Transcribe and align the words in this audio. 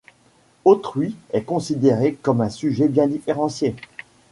Autrui 0.65 1.15
est 1.31 1.43
considéré 1.43 2.15
comme 2.23 2.41
un 2.41 2.49
sujet 2.49 2.87
bien 2.87 3.05
différencié. 3.05 3.75